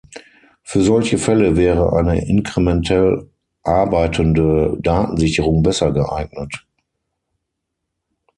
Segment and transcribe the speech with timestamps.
[0.63, 3.29] Für solche Fälle wäre eine inkrementell
[3.61, 6.65] arbeitende Datensicherung besser geeignet.